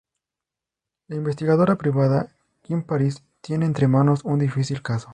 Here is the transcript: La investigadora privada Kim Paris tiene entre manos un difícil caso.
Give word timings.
La 1.09 1.15
investigadora 1.15 1.75
privada 1.75 2.31
Kim 2.63 2.81
Paris 2.81 3.21
tiene 3.39 3.67
entre 3.67 3.87
manos 3.87 4.21
un 4.23 4.39
difícil 4.39 4.81
caso. 4.81 5.09